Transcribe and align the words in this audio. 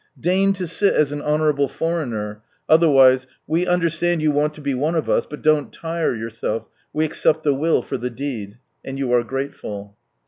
"Deign 0.19 0.51
to 0.53 0.65
sit 0.65 0.95
as 0.95 1.11
an 1.11 1.21
honourable 1.21 1.67
foreigner," 1.67 2.41
otherwise 2.67 3.27
"we 3.45 3.67
understand 3.67 4.19
you 4.19 4.31
want 4.31 4.57
lo 4.57 4.63
be 4.63 4.73
one 4.73 4.95
of 4.95 5.07
us, 5.07 5.27
but 5.27 5.43
don't 5.43 5.71
tire 5.71 6.15
yourself, 6.15 6.65
we 6.91 7.05
accept 7.05 7.43
the 7.43 7.53
will 7.53 7.83
for 7.83 7.97
the 7.99 8.09
deed." 8.09 8.57
And 8.83 8.97
you 8.97 9.11
are 9.13 9.23
grateful. 9.23 9.95